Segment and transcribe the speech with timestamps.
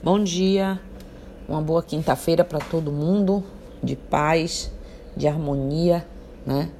[0.00, 0.80] Bom dia,
[1.48, 3.42] uma boa quinta-feira para todo mundo,
[3.82, 4.70] de paz,
[5.16, 6.06] de harmonia,
[6.46, 6.70] né?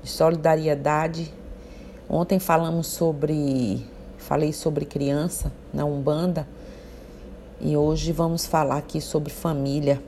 [0.00, 1.34] De solidariedade.
[2.08, 3.84] Ontem falamos sobre,
[4.16, 6.46] falei sobre criança na Umbanda
[7.60, 10.00] e hoje vamos falar aqui sobre família.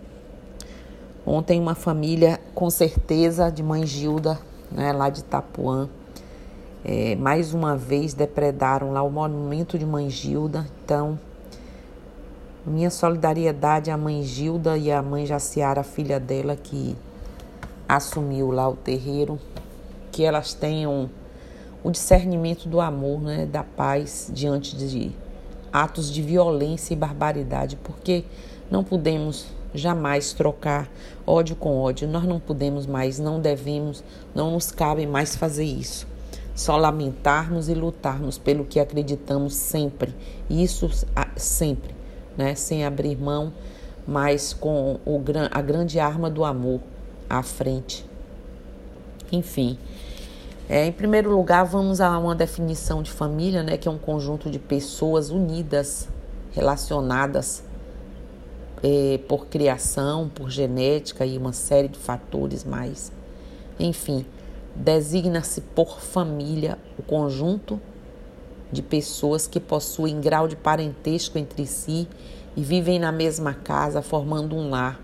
[1.27, 4.39] Ontem uma família com certeza de mãe Gilda,
[4.71, 5.89] né, lá de Itapuã,
[6.85, 11.19] é, mais uma vez depredaram lá o monumento de mãe Gilda, então
[12.67, 16.97] minha solidariedade à mãe Gilda e à mãe Jaciara, filha dela, que
[17.87, 19.39] assumiu lá o terreiro.
[20.11, 21.11] Que elas tenham
[21.83, 25.13] o discernimento do amor, né, da paz diante de
[25.71, 28.25] atos de violência e barbaridade, porque
[28.71, 30.89] não podemos jamais trocar
[31.27, 32.09] ódio com ódio.
[32.09, 34.03] Nós não podemos mais, não devemos,
[34.35, 36.07] não nos cabe mais fazer isso.
[36.55, 40.15] Só lamentarmos e lutarmos pelo que acreditamos sempre.
[40.49, 40.89] Isso
[41.37, 42.04] sempre
[42.37, 42.55] né?
[42.55, 43.53] sem abrir mão,
[44.07, 46.81] mas com o, a grande arma do amor
[47.29, 48.05] à frente.
[49.33, 49.79] Enfim,
[50.69, 53.77] é, em primeiro lugar, vamos a uma definição de família, né?
[53.77, 56.09] que é um conjunto de pessoas unidas,
[56.53, 57.65] relacionadas
[58.83, 63.11] é, por criação, por genética e uma série de fatores mais.
[63.79, 64.25] Enfim,
[64.75, 67.81] designa-se por família o conjunto
[68.75, 72.09] de pessoas que possuem grau de parentesco entre si
[72.57, 75.01] e vivem na mesma casa, formando um lar.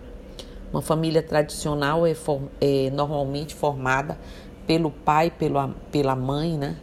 [0.73, 2.15] Uma família tradicional é,
[2.61, 4.19] é normalmente formada
[4.67, 6.77] pelo pai pela, pela mãe, né?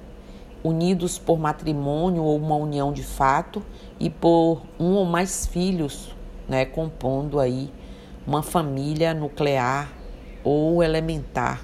[0.63, 3.63] unidos por matrimônio ou uma união de fato
[3.99, 6.15] e por um ou mais filhos,
[6.47, 6.65] né?
[6.65, 7.71] compondo aí
[8.25, 9.91] uma família nuclear
[10.43, 11.61] ou elementar.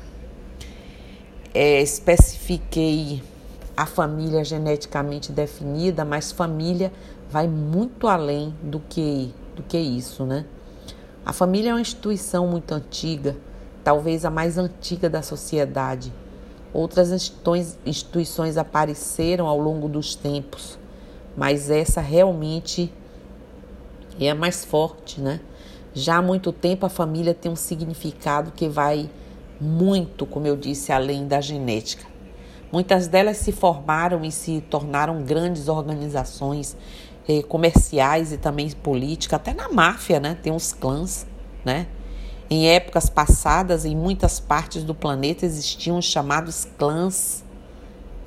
[1.53, 3.21] É, especifiquei
[3.75, 6.91] a família geneticamente definida, mas família
[7.29, 10.45] vai muito além do que, do que isso, né?
[11.25, 13.35] A família é uma instituição muito antiga,
[13.83, 16.13] talvez a mais antiga da sociedade.
[16.73, 17.12] Outras
[17.85, 20.78] instituições apareceram ao longo dos tempos,
[21.35, 22.94] mas essa realmente
[24.19, 25.39] é a mais forte, né?
[25.94, 29.09] Já há muito tempo a família tem um significado que vai
[29.62, 32.12] muito, como eu disse, além da genética.
[32.73, 36.75] Muitas delas se formaram e se tornaram grandes organizações
[37.29, 40.35] eh, comerciais e também políticas, até na máfia, né?
[40.41, 41.28] Tem uns clãs,
[41.63, 41.85] né?
[42.50, 47.45] Em épocas passadas, em muitas partes do planeta existiam os chamados clãs.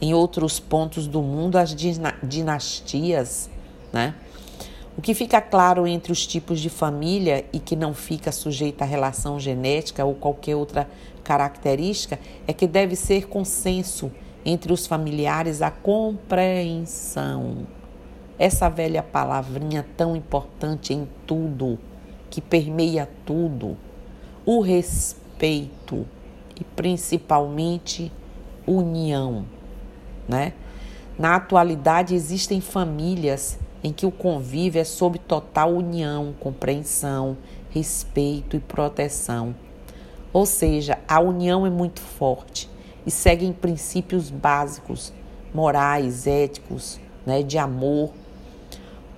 [0.00, 1.74] Em outros pontos do mundo, as
[2.22, 3.50] dinastias,
[3.92, 4.14] né?
[4.96, 8.86] O que fica claro entre os tipos de família e que não fica sujeita à
[8.86, 10.88] relação genética ou qualquer outra
[11.24, 14.12] característica é que deve ser consenso
[14.46, 17.66] entre os familiares a compreensão.
[18.38, 21.76] Essa velha palavrinha tão importante em tudo,
[22.30, 23.76] que permeia tudo,
[24.44, 26.06] o respeito
[26.58, 28.12] e principalmente
[28.64, 29.44] união,
[30.28, 30.52] né?
[31.18, 37.36] Na atualidade existem famílias em que o convívio é sob total união, compreensão,
[37.70, 39.56] respeito e proteção.
[40.32, 42.68] Ou seja, a união é muito forte
[43.06, 45.12] e seguem princípios básicos,
[45.54, 48.10] morais, éticos, né, de amor.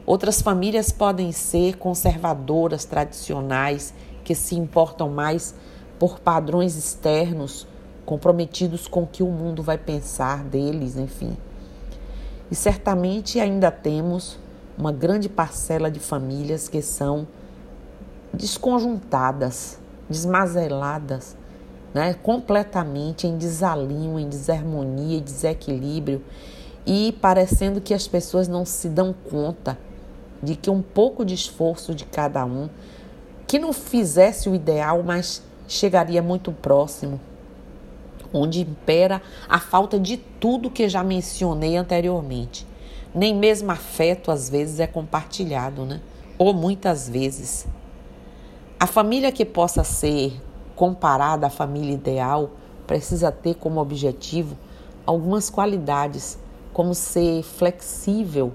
[0.04, 5.54] Outras famílias podem ser conservadoras, tradicionais, que se importam mais
[5.98, 7.66] por padrões externos,
[8.04, 11.36] comprometidos com o que o mundo vai pensar deles, enfim.
[12.50, 14.38] E certamente ainda temos
[14.78, 17.26] uma grande parcela de famílias que são
[18.32, 19.78] desconjuntadas,
[20.08, 21.36] desmazeladas,
[21.94, 26.22] né, completamente em desalinho, em desarmonia, desequilíbrio
[26.86, 29.78] e parecendo que as pessoas não se dão conta
[30.42, 32.68] de que um pouco de esforço de cada um,
[33.46, 37.20] que não fizesse o ideal, mas chegaria muito próximo,
[38.32, 42.66] onde impera a falta de tudo que já mencionei anteriormente.
[43.14, 46.00] Nem mesmo afeto às vezes é compartilhado, né?
[46.38, 47.66] Ou muitas vezes.
[48.78, 50.40] A família que possa ser
[50.78, 52.52] comparada à família ideal,
[52.86, 54.56] precisa ter como objetivo
[55.04, 56.38] algumas qualidades,
[56.72, 58.52] como ser flexível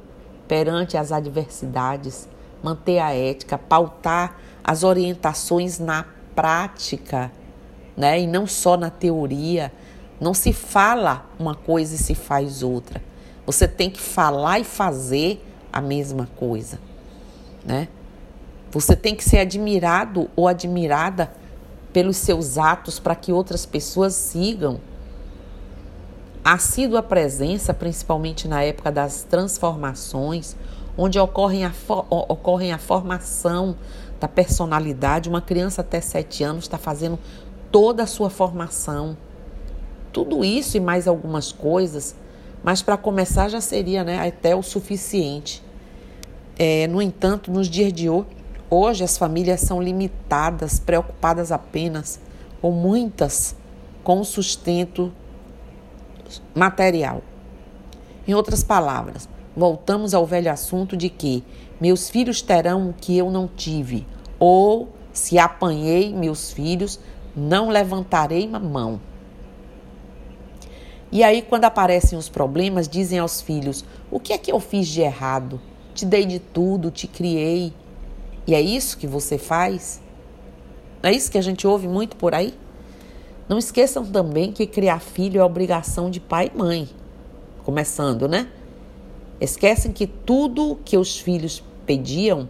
[0.47, 2.29] perante as adversidades,
[2.63, 7.29] manter a ética, pautar as orientações na prática,
[7.97, 8.21] né?
[8.21, 9.69] E não só na teoria.
[10.17, 13.03] Não se fala uma coisa e se faz outra.
[13.45, 16.79] Você tem que falar e fazer a mesma coisa,
[17.65, 17.89] né?
[18.71, 21.42] Você tem que ser admirado ou admirada
[21.93, 24.81] pelos seus atos para que outras pessoas sigam.
[26.43, 30.57] A assídua presença, principalmente na época das transformações
[30.97, 31.71] onde ocorre a,
[32.09, 33.75] ocorre a formação
[34.19, 35.29] da personalidade.
[35.29, 37.17] Uma criança até 7 anos está fazendo
[37.71, 39.17] toda a sua formação.
[40.11, 42.15] Tudo isso e mais algumas coisas,
[42.63, 45.63] mas para começar já seria né, até o suficiente.
[46.57, 48.27] É, no entanto, nos dias de hoje,
[48.73, 52.19] hoje, as famílias são limitadas, preocupadas apenas,
[52.61, 53.55] ou muitas,
[54.03, 55.11] com o sustento
[56.55, 57.21] material.
[58.27, 61.43] Em outras palavras, voltamos ao velho assunto de que
[61.79, 64.07] meus filhos terão o que eu não tive,
[64.39, 66.99] ou se apanhei meus filhos,
[67.35, 68.99] não levantarei a mão.
[71.11, 74.87] E aí, quando aparecem os problemas, dizem aos filhos: O que é que eu fiz
[74.87, 75.61] de errado?
[75.93, 77.71] Te dei de tudo, te criei.
[78.45, 80.01] E é isso que você faz?
[81.01, 82.53] Não é isso que a gente ouve muito por aí?
[83.47, 86.89] Não esqueçam também que criar filho é obrigação de pai e mãe.
[87.63, 88.49] Começando, né?
[89.39, 92.47] Esquecem que tudo que os filhos pediam,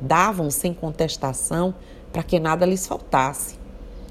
[0.00, 1.74] davam sem contestação
[2.12, 3.56] para que nada lhes faltasse.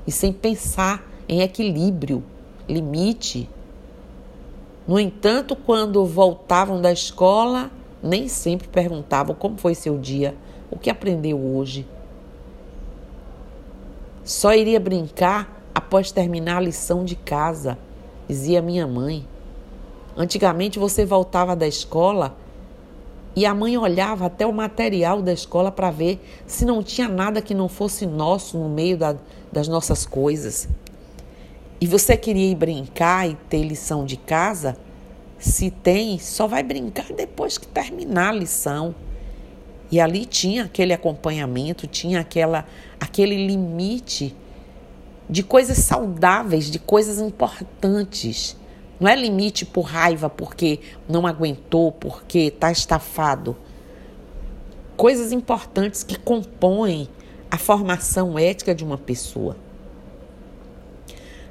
[0.08, 2.24] E sem pensar em equilíbrio,
[2.68, 3.50] limite.
[4.88, 7.70] No entanto, quando voltavam da escola,
[8.02, 10.36] nem sempre perguntavam como foi seu dia,
[10.72, 11.86] o que aprendeu hoje.
[14.24, 17.78] Só iria brincar após terminar a lição de casa,
[18.28, 19.28] dizia minha mãe.
[20.16, 22.38] Antigamente você voltava da escola
[23.36, 27.42] e a mãe olhava até o material da escola para ver se não tinha nada
[27.42, 29.16] que não fosse nosso no meio da,
[29.52, 30.68] das nossas coisas.
[31.80, 34.78] E você queria ir brincar e ter lição de casa?
[35.40, 38.94] Se tem, só vai brincar depois que terminar a lição.
[39.92, 42.66] E ali tinha aquele acompanhamento, tinha aquela,
[43.00, 44.34] aquele limite
[45.30, 48.56] de coisas saudáveis, de coisas importantes.
[49.00, 50.80] Não é limite por raiva, porque
[51.10, 53.58] não aguentou, porque está estafado.
[54.96, 57.10] Coisas importantes que compõem
[57.50, 59.58] a formação ética de uma pessoa.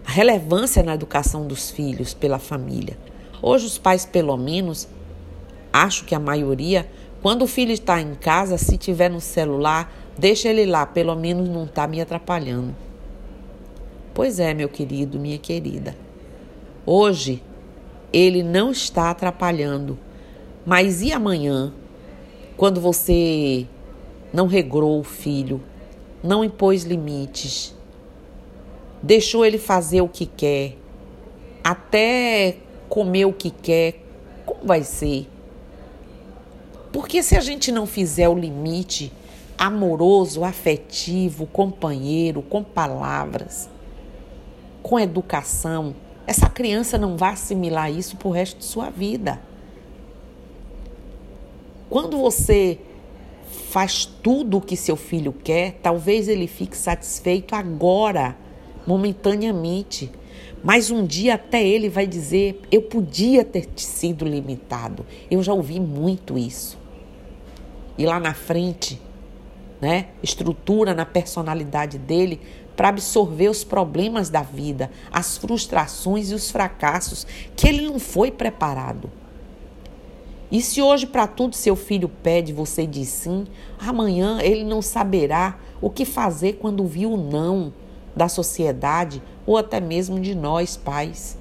[0.07, 2.97] A relevância na educação dos filhos pela família.
[3.43, 4.89] Hoje, os pais, pelo menos,
[5.73, 6.89] acho que a maioria,
[7.23, 11.49] quando o filho está em casa, se tiver no celular, deixa ele lá, pelo menos
[11.49, 12.75] não está me atrapalhando.
[14.15, 15.97] Pois é, meu querido, minha querida.
[16.85, 17.43] Hoje
[18.13, 19.99] ele não está atrapalhando.
[20.65, 21.73] Mas e amanhã,
[22.57, 23.67] quando você
[24.33, 25.63] não regrou o filho,
[26.23, 27.75] não impôs limites,
[29.03, 30.77] deixou ele fazer o que quer,
[31.65, 32.57] até
[32.89, 34.03] comer o que quer,
[34.45, 35.27] como vai ser?
[36.93, 39.13] Porque se a gente não fizer o limite
[39.57, 43.69] amoroso, afetivo, companheiro, com palavras,
[44.83, 45.95] com educação,
[46.27, 49.41] essa criança não vai assimilar isso para o resto de sua vida.
[51.91, 52.79] Quando você
[53.71, 58.37] faz tudo o que seu filho quer, talvez ele fique satisfeito agora,
[58.87, 60.11] momentaneamente.
[60.63, 65.05] Mas um dia até ele vai dizer: Eu podia ter sido limitado.
[65.31, 66.80] Eu já ouvi muito isso.
[68.01, 68.99] E lá na frente,
[69.79, 72.41] né, estrutura na personalidade dele
[72.75, 78.31] para absorver os problemas da vida, as frustrações e os fracassos que ele não foi
[78.31, 79.11] preparado.
[80.51, 83.47] E se hoje para tudo seu filho pede, você diz sim,
[83.79, 87.71] amanhã ele não saberá o que fazer quando viu o não
[88.17, 91.37] da sociedade ou até mesmo de nós, pais.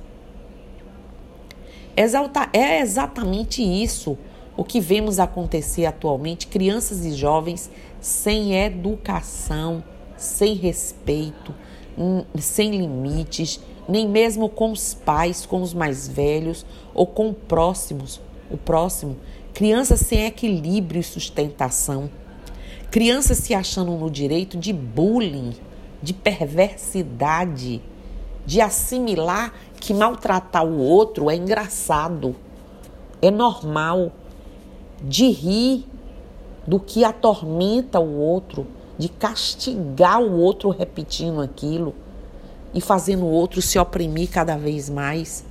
[1.95, 4.17] É exatamente isso
[4.59, 9.81] o que vemos acontecer atualmente: crianças e jovens sem educação
[10.17, 11.55] sem respeito,
[12.37, 18.19] sem limites, nem mesmo com os pais, com os mais velhos ou com próximos,
[18.51, 19.15] o próximo.
[19.53, 22.09] Crianças sem equilíbrio e sustentação.
[22.91, 25.55] Crianças se achando no direito de bullying,
[26.03, 27.81] de perversidade,
[28.45, 32.35] de assimilar que maltratar o outro é engraçado,
[33.21, 34.11] é normal,
[35.03, 35.85] de rir
[36.67, 38.67] do que atormenta o outro
[38.99, 41.95] de castigar o outro repetindo aquilo
[42.73, 45.45] e fazendo o outro se oprimir cada vez mais.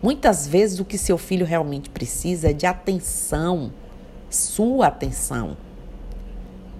[0.00, 3.72] Muitas vezes o que seu filho realmente precisa é de atenção,
[4.30, 5.56] sua atenção.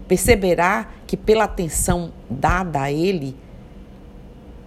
[0.06, 3.36] Perceberá que pela atenção dada a ele,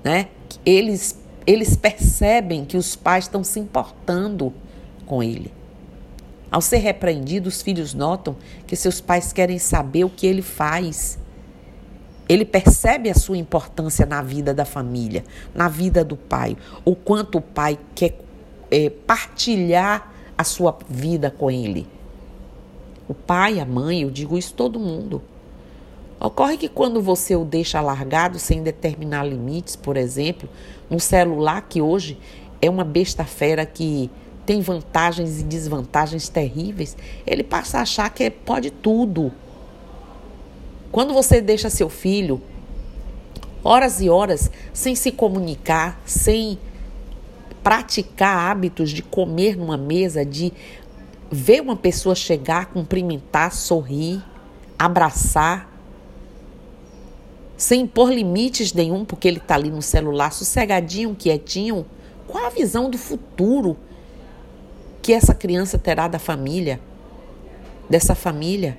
[0.03, 0.27] né,
[0.65, 1.17] eles,
[1.48, 4.53] eles percebem que os pais estão se importando
[5.05, 5.53] com ele.
[6.51, 11.20] Ao ser repreendido, os filhos notam que seus pais querem saber o que ele faz
[12.29, 17.39] ele percebe a sua importância na vida da família, na vida do pai, o quanto
[17.39, 18.20] o pai quer
[18.70, 21.88] é, partilhar a sua vida com ele.
[23.08, 25.24] O pai, a mãe, eu digo isso todo mundo.
[26.20, 30.48] Ocorre que quando você o deixa largado sem determinar limites, por exemplo,
[30.88, 32.20] no celular que hoje
[32.62, 34.12] é uma besta fera que
[34.50, 39.32] tem vantagens e desvantagens terríveis, ele passa a achar que pode tudo.
[40.91, 42.41] Quando você deixa seu filho
[43.63, 46.58] horas e horas sem se comunicar, sem
[47.62, 50.51] praticar hábitos de comer numa mesa, de
[51.29, 54.20] ver uma pessoa chegar, cumprimentar, sorrir,
[54.79, 55.72] abraçar,
[57.56, 61.86] sem impor limites nenhum, porque ele está ali no celular, sossegadinho, quietinho.
[62.27, 63.77] Qual a visão do futuro
[65.01, 66.79] que essa criança terá da família,
[67.89, 68.77] dessa família?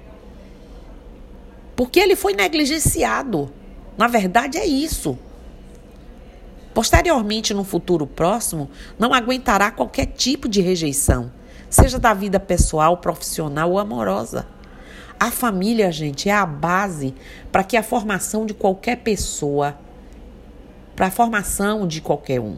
[1.75, 3.51] Porque ele foi negligenciado.
[3.97, 5.19] Na verdade, é isso.
[6.73, 11.33] Posteriormente, no futuro próximo, não aguentará qualquer tipo de rejeição,
[11.69, 14.47] seja da vida pessoal, profissional ou amorosa.
[15.19, 17.15] A família, gente, é a base
[17.51, 19.77] para que a formação de qualquer pessoa,
[20.95, 22.57] para a formação de qualquer um.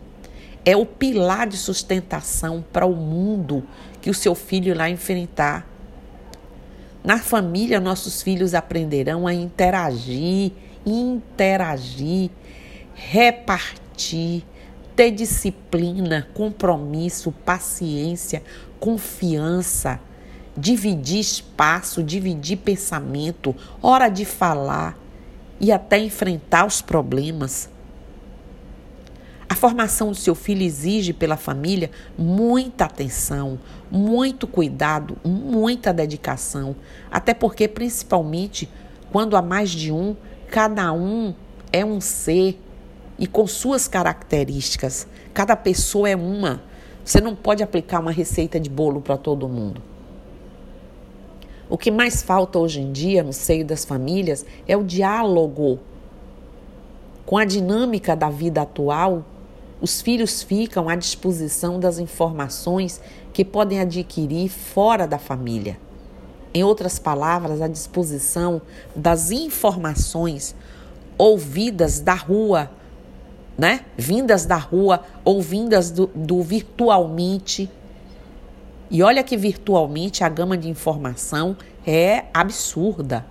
[0.65, 3.65] É o pilar de sustentação para o mundo
[4.01, 5.67] que o seu filho irá enfrentar.
[7.03, 10.53] Na família, nossos filhos aprenderão a interagir,
[10.87, 12.31] interagir,
[12.95, 14.45] repartir,
[14.95, 18.43] ter disciplina, compromisso, paciência,
[18.79, 20.01] confiança
[20.57, 24.99] dividir espaço, dividir pensamento, hora de falar
[25.61, 27.71] e até enfrentar os problemas.
[29.63, 31.89] Formação do seu filho exige pela família
[32.19, 36.75] muita atenção, muito cuidado, muita dedicação,
[37.09, 38.69] até porque, principalmente,
[39.13, 40.17] quando há mais de um,
[40.51, 41.33] cada um
[41.73, 42.61] é um ser
[43.17, 45.07] e com suas características.
[45.33, 46.61] Cada pessoa é uma.
[47.05, 49.81] Você não pode aplicar uma receita de bolo para todo mundo.
[51.71, 55.79] O que mais falta hoje em dia no seio das famílias é o diálogo.
[57.25, 59.25] Com a dinâmica da vida atual,
[59.83, 63.01] os filhos ficam à disposição das informações
[63.33, 65.77] que podem adquirir fora da família.
[66.55, 68.63] Em outras palavras, à disposição
[68.95, 70.55] das informações
[71.19, 72.71] ouvidas da rua,
[73.59, 73.85] né?
[73.99, 77.69] Vindas da rua ou vindas do, do virtualmente
[78.89, 83.27] e olha que virtualmente a gama de informação é absurda.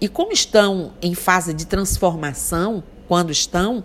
[0.00, 3.82] E como estão em fase de transformação, quando estão,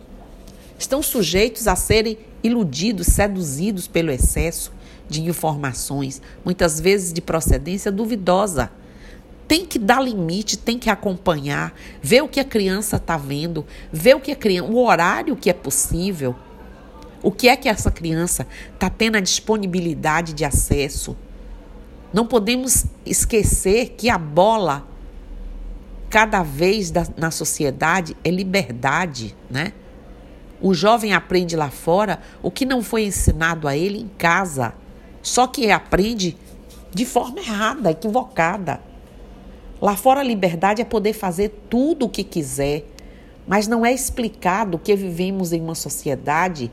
[0.78, 4.72] estão sujeitos a serem iludidos, seduzidos pelo excesso
[5.10, 8.70] de informações, muitas vezes de procedência duvidosa.
[9.48, 14.16] Tem que dar limite, tem que acompanhar, ver o que a criança está vendo, ver
[14.16, 16.36] o que a criança, o horário que é possível.
[17.24, 21.18] O que é que essa criança está tendo a disponibilidade de acesso?
[22.14, 24.88] Não podemos esquecer que a bola,
[26.16, 29.74] cada vez da, na sociedade, é liberdade, né?
[30.62, 34.74] O jovem aprende lá fora o que não foi ensinado a ele em casa.
[35.22, 36.38] Só que aprende
[36.94, 38.80] de forma errada, equivocada.
[39.82, 42.86] Lá fora a liberdade é poder fazer tudo o que quiser,
[43.46, 46.72] mas não é explicado que vivemos em uma sociedade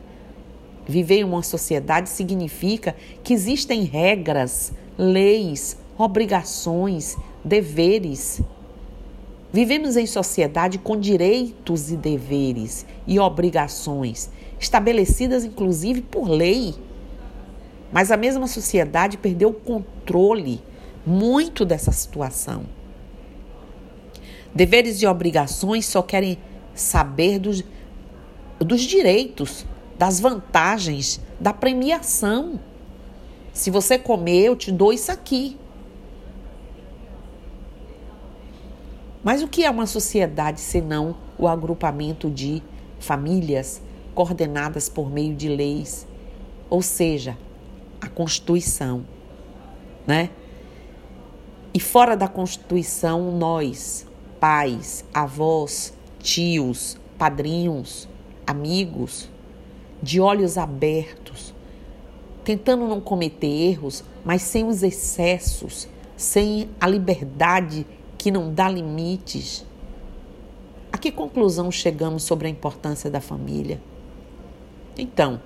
[0.86, 8.40] Viver em uma sociedade significa que existem regras, leis, obrigações, deveres.
[9.52, 16.74] Vivemos em sociedade com direitos e deveres e obrigações, estabelecidas inclusive por lei.
[17.92, 20.62] Mas a mesma sociedade perdeu o controle
[21.06, 22.64] muito dessa situação.
[24.54, 26.38] Deveres e obrigações só querem
[26.74, 27.62] saber dos,
[28.58, 29.66] dos direitos,
[29.98, 32.58] das vantagens, da premiação.
[33.52, 35.58] Se você comer, eu te dou isso aqui.
[39.22, 42.62] Mas o que é uma sociedade senão o agrupamento de
[42.98, 43.80] famílias
[44.14, 46.06] coordenadas por meio de leis,
[46.68, 47.36] ou seja,
[48.00, 49.04] a Constituição,
[50.06, 50.30] né?
[51.72, 54.06] E fora da Constituição, nós,
[54.38, 58.08] pais, avós, tios, padrinhos,
[58.46, 59.30] amigos,
[60.02, 61.54] de olhos abertos,
[62.44, 67.86] tentando não cometer erros, mas sem os excessos, sem a liberdade
[68.22, 69.66] que não dá limites.
[70.92, 73.80] A que conclusão chegamos sobre a importância da família?
[74.96, 75.42] Então,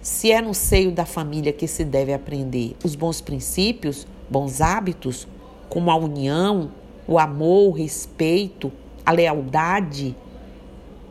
[0.00, 5.26] se é no seio da família que se deve aprender os bons princípios, bons hábitos,
[5.68, 6.70] como a união,
[7.04, 8.70] o amor, o respeito,
[9.04, 10.16] a lealdade,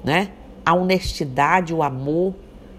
[0.06, 0.32] né?
[0.66, 2.34] A honestidade, o amor,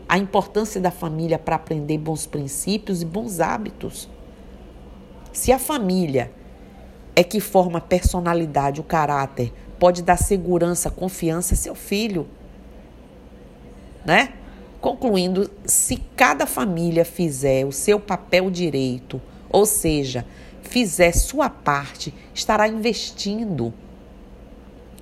[0.08, 4.08] a importância da família para aprender bons princípios e bons hábitos.
[5.30, 6.38] Se a família
[7.18, 12.28] é que forma a personalidade, o caráter, pode dar segurança, confiança a seu filho.
[14.06, 14.34] Né?
[14.80, 19.20] Concluindo, se cada família fizer o seu papel direito,
[19.50, 20.25] ou seja,
[20.62, 23.75] fizer sua parte, estará investindo.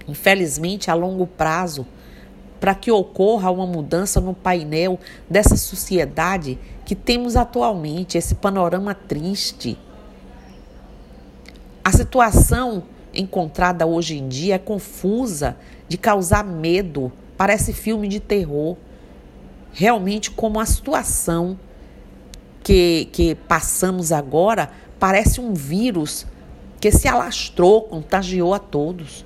[0.08, 1.86] Infelizmente, a longo prazo,
[2.58, 9.78] para que ocorra uma mudança no painel dessa sociedade que temos atualmente, esse panorama triste.
[11.86, 12.82] A situação
[13.14, 18.76] encontrada hoje em dia é confusa, de causar medo, parece filme de terror.
[19.72, 21.56] Realmente, como a situação
[22.64, 26.26] que, que passamos agora parece um vírus
[26.80, 29.24] que se alastrou, contagiou a todos.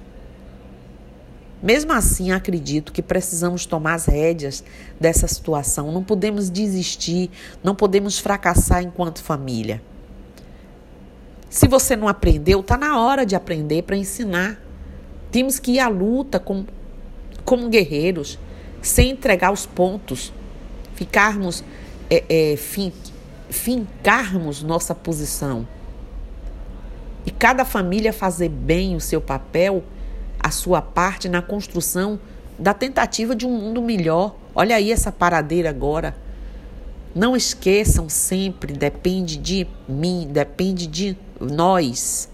[1.62, 4.62] Mesmo assim, acredito que precisamos tomar as rédeas
[5.00, 5.90] dessa situação.
[5.90, 7.31] Não podemos desistir,
[7.64, 9.81] não podemos fracassar enquanto família.
[11.50, 14.57] Se você não aprendeu, está na hora de aprender para ensinar.
[15.33, 16.64] Temos que ir à luta como,
[17.45, 18.38] como guerreiros,
[18.80, 20.33] sem entregar os pontos,
[20.95, 21.64] ficarmos,
[22.09, 22.92] é, é, fin,
[23.49, 25.66] fincarmos nossa posição.
[27.26, 29.83] E cada família fazer bem o seu papel
[30.38, 32.19] a sua parte na construção
[32.59, 34.37] da tentativa de um mundo melhor.
[34.54, 36.16] Olha aí essa paradeira agora.
[37.12, 42.28] Não esqueçam sempre, depende de mim, depende de nós.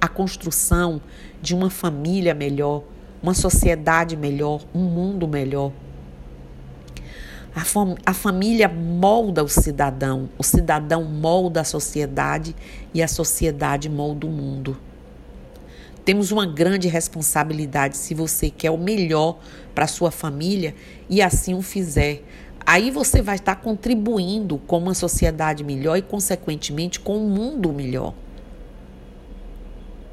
[0.00, 1.00] A construção
[1.40, 2.82] de uma família melhor,
[3.22, 5.72] uma sociedade melhor, um mundo melhor.
[7.54, 12.56] A, fam a família molda o cidadão, o cidadão molda a sociedade
[12.94, 14.76] e a sociedade molda o mundo.
[16.04, 19.38] Temos uma grande responsabilidade se você quer o melhor
[19.72, 20.74] para sua família
[21.08, 22.24] e assim o fizer.
[22.66, 28.14] Aí você vai estar contribuindo com uma sociedade melhor e, consequentemente, com um mundo melhor.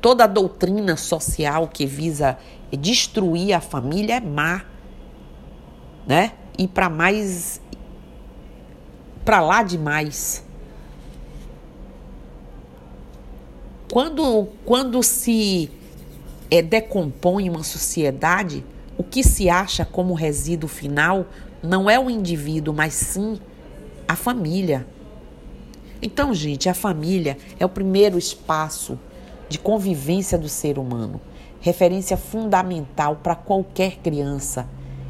[0.02, 2.38] Toda a doutrina social que visa
[2.72, 4.64] destruir a família é má,
[6.08, 6.34] né?
[6.58, 7.62] E para mais
[9.26, 10.44] para lá demais.
[13.92, 15.70] Quando quando se
[16.50, 18.64] é, decompõe uma sociedade,
[18.98, 21.26] o que se acha como resíduo final
[21.62, 23.40] não é o indivíduo, mas sim
[24.08, 24.88] a família.
[26.02, 28.98] Então, gente, a família é o primeiro espaço
[29.50, 31.20] de convivência do ser humano,
[31.60, 34.68] referência fundamental para qualquer criança.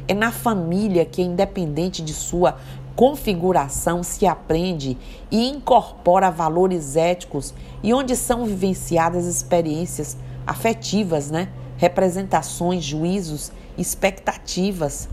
[0.08, 2.58] É na família que, independente de sua
[2.96, 4.98] configuração, se aprende
[5.30, 11.48] e incorpora valores éticos e onde são vivenciadas experiências afetivas, né?
[11.76, 15.08] representações, juízos, expectativas.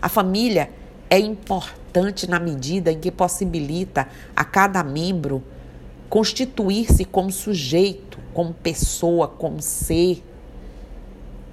[0.00, 0.70] A família
[1.10, 5.42] é importante na medida em que possibilita a cada membro
[6.08, 8.07] constituir-se como sujeito,
[8.38, 10.24] como pessoa, como ser.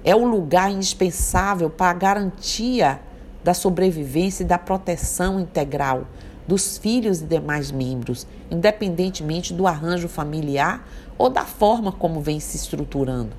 [0.04, 3.00] É o lugar indispensável para a garantia
[3.42, 6.06] da sobrevivência e da proteção integral
[6.46, 12.56] dos filhos e demais membros, independentemente do arranjo familiar ou da forma como vem se
[12.56, 13.32] estruturando.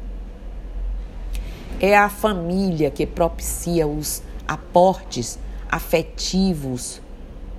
[1.80, 5.40] É a família que propicia os aportes
[5.72, 7.02] afetivos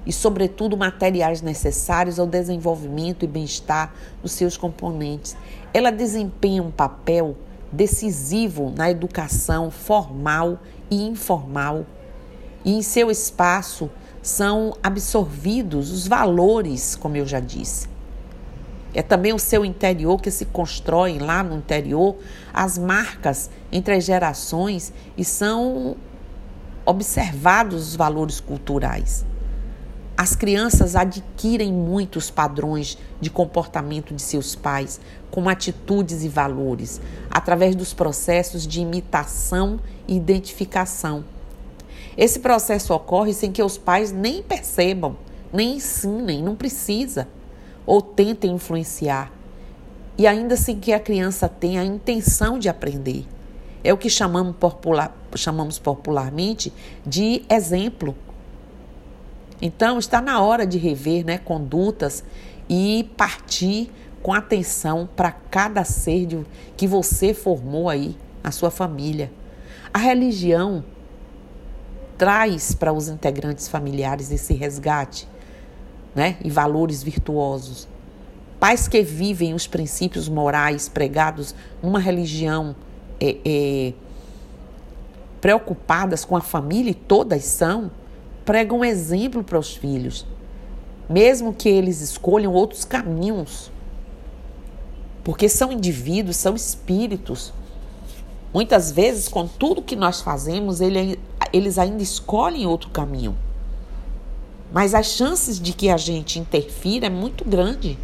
[0.08, 3.92] e, sobretudo, materiais necessários ao desenvolvimento e bem-estar
[4.22, 5.36] dos seus componentes.
[5.74, 7.36] Ela desempenha um papel
[7.70, 11.84] decisivo na educação formal e informal,
[12.64, 13.90] e em seu espaço
[14.22, 17.86] são absorvidos os valores, como eu já disse.
[18.94, 22.16] É também o seu interior que se constrói lá no interior
[22.52, 25.94] as marcas entre as gerações e são
[26.86, 29.27] observados os valores culturais.
[30.18, 35.00] As crianças adquirem muitos padrões de comportamento de seus pais,
[35.30, 37.00] como atitudes e valores,
[37.30, 39.78] através dos processos de imitação
[40.08, 41.24] e identificação.
[42.16, 45.16] Esse processo ocorre sem que os pais nem percebam,
[45.52, 47.28] nem ensinem, não precisa,
[47.86, 49.30] ou tentem influenciar,
[50.18, 53.24] e ainda sem que a criança tenha a intenção de aprender.
[53.84, 56.72] É o que chamamos, popular, chamamos popularmente
[57.06, 58.16] de exemplo.
[59.60, 62.24] Então, está na hora de rever né, condutas
[62.68, 63.90] e partir
[64.22, 66.28] com atenção para cada ser
[66.76, 69.30] que você formou aí, a sua família.
[69.92, 70.84] A religião
[72.16, 75.28] traz para os integrantes familiares esse resgate
[76.14, 76.36] né?
[76.44, 77.88] e valores virtuosos.
[78.58, 82.74] Pais que vivem os princípios morais pregados numa religião
[83.20, 83.92] é, é,
[85.40, 87.90] preocupadas com a família, e todas são,
[88.48, 90.24] pregam exemplo para os filhos,
[91.06, 93.70] mesmo que eles escolham outros caminhos.
[95.22, 97.52] Porque são indivíduos, são espíritos.
[98.50, 101.20] Muitas vezes, com tudo que nós fazemos, ele,
[101.52, 103.36] eles ainda escolhem outro caminho.
[104.72, 107.98] Mas as chances de que a gente interfira é muito grande.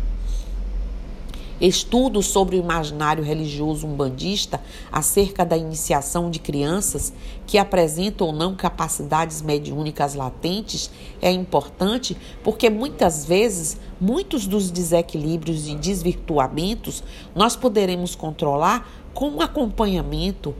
[1.60, 7.12] Estudos sobre o imaginário religioso umbandista acerca da iniciação de crianças
[7.46, 10.90] que apresentam ou não capacidades mediúnicas latentes
[11.22, 19.40] é importante porque muitas vezes muitos dos desequilíbrios e desvirtuamentos nós poderemos controlar com um
[19.40, 20.54] acompanhamento.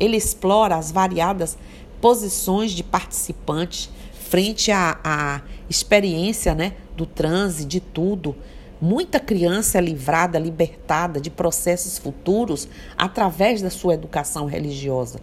[0.00, 1.56] Ele explora as variadas
[2.00, 8.34] posições de participantes frente à, à experiência né, do transe, de tudo.
[8.80, 15.20] Muita criança é livrada, libertada de processos futuros através da sua educação religiosa.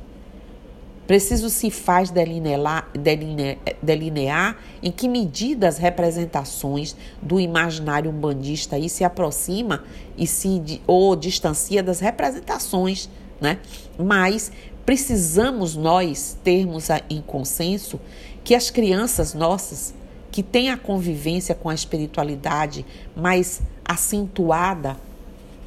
[1.06, 8.88] Preciso se faz delinear, delinear, delinear em que medida as representações do imaginário umbandista aí
[8.88, 9.84] se aproxima
[10.18, 13.10] e se ou distancia das representações,
[13.42, 13.60] né?
[13.98, 14.52] Mas
[14.86, 18.00] precisamos nós termos em consenso
[18.44, 19.94] que as crianças nossas
[20.32, 24.96] que têm a convivência com a espiritualidade mais acentuada,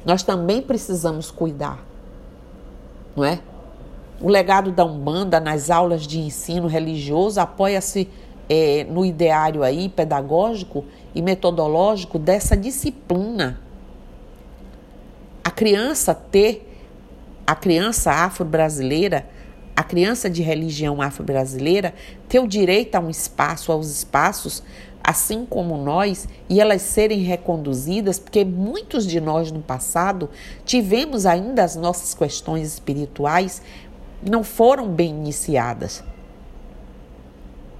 [0.03, 1.85] nós também precisamos cuidar,
[3.15, 3.39] não é?
[4.19, 8.09] O legado da Umbanda nas aulas de ensino religioso apoia-se
[8.49, 13.59] é, no ideário aí pedagógico e metodológico dessa disciplina.
[15.43, 16.71] A criança ter,
[17.45, 19.27] a criança afro-brasileira
[19.75, 21.93] a criança de religião afro-brasileira
[22.29, 24.63] ter o direito a um espaço, aos espaços,
[25.03, 30.29] assim como nós, e elas serem reconduzidas, porque muitos de nós no passado
[30.63, 33.61] tivemos ainda as nossas questões espirituais
[34.27, 36.03] não foram bem iniciadas,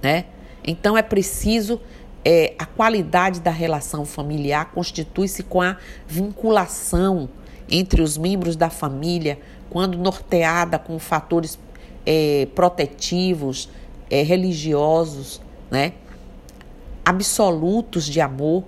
[0.02, 0.26] né?
[0.64, 1.80] Então é preciso
[2.24, 7.28] é, a qualidade da relação familiar constitui-se com a vinculação
[7.68, 9.38] entre os membros da família,
[9.70, 11.58] quando norteada com fatores
[12.06, 13.68] é, protetivos,
[14.08, 15.40] é, religiosos,
[15.70, 15.92] né?
[17.04, 18.64] absolutos de amor,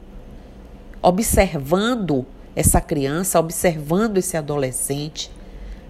[1.00, 5.30] observando essa criança, observando esse adolescente,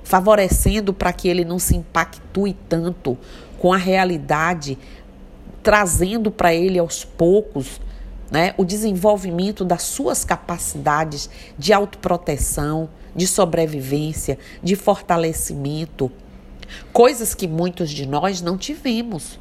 [0.04, 3.16] favorecendo para que ele não se impactue tanto
[3.58, 4.78] com a realidade,
[5.62, 7.80] trazendo para ele aos poucos
[8.30, 16.10] né, o desenvolvimento das suas capacidades de autoproteção, de sobrevivência, de fortalecimento
[16.92, 19.38] Coisas que muitos de nós não tivemos.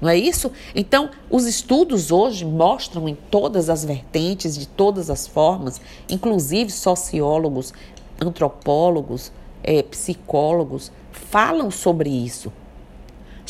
[0.00, 0.50] Não é isso?
[0.74, 7.72] Então, os estudos hoje mostram em todas as vertentes, de todas as formas, inclusive sociólogos,
[8.20, 9.30] antropólogos,
[9.62, 12.52] é, psicólogos, falam sobre isso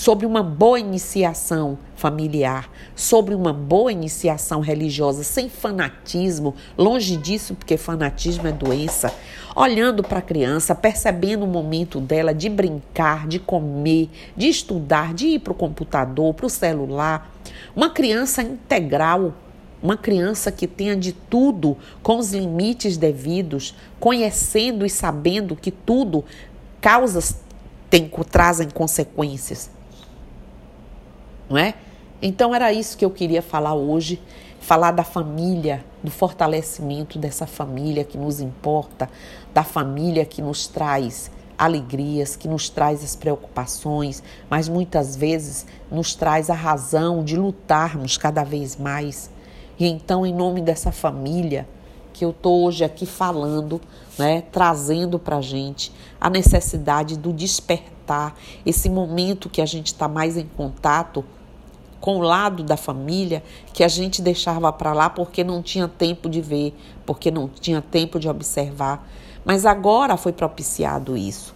[0.03, 7.77] sobre uma boa iniciação familiar, sobre uma boa iniciação religiosa, sem fanatismo, longe disso, porque
[7.77, 9.15] fanatismo é doença.
[9.55, 15.29] Olhando para a criança, percebendo o momento dela de brincar, de comer, de estudar, de
[15.29, 17.31] ir para o computador, para o celular.
[17.77, 19.33] Uma criança integral,
[19.81, 26.25] uma criança que tenha de tudo com os limites devidos, conhecendo e sabendo que tudo
[26.81, 27.37] causas
[27.89, 29.71] tem, trazem consequências
[31.53, 31.75] não é?
[32.23, 34.21] Então era isso que eu queria falar hoje,
[34.59, 39.11] falar da família, do fortalecimento dessa família que nos importa,
[39.53, 46.15] da família que nos traz alegrias, que nos traz as preocupações, mas muitas vezes nos
[46.15, 49.31] traz a razão de lutarmos cada vez mais.
[49.79, 51.69] E então, em nome dessa família
[52.15, 53.81] que eu estou hoje aqui falando,
[54.19, 58.35] né, trazendo para a gente a necessidade do despertar,
[58.65, 61.25] esse momento que a gente está mais em contato
[62.03, 66.29] com o lado da família que a gente deixava para lá porque não tinha tempo
[66.29, 66.75] de ver,
[67.07, 69.09] porque não tinha tempo de observar.
[69.45, 71.55] Mas agora foi propiciado isso.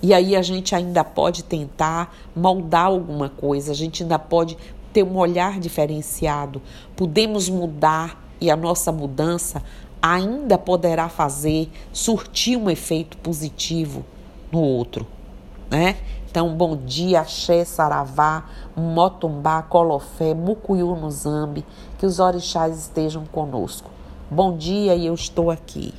[0.00, 4.56] E aí a gente ainda pode tentar moldar alguma coisa, a gente ainda pode
[4.92, 6.62] ter um olhar diferenciado,
[6.96, 9.62] podemos mudar e a nossa mudança
[10.00, 14.04] ainda poderá fazer surtir um efeito positivo
[14.52, 15.06] no outro,
[15.68, 15.96] né?
[16.30, 18.44] Então, bom dia, Axé, Saravá,
[18.76, 21.66] Motumbá, Colofé, Mucuyu no Zambi,
[21.98, 23.90] que os orixás estejam conosco.
[24.30, 25.92] Bom dia e eu estou aqui.